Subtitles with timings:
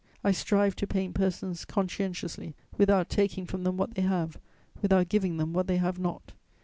[0.23, 4.39] I strive to paint persons conscientiously, without taking from them what they have,
[4.81, 6.31] without giving them what they have not.